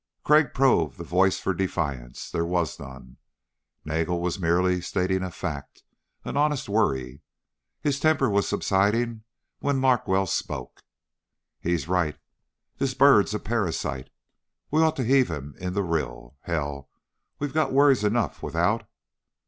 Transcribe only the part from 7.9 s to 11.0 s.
temper was subsiding when Larkwell spoke.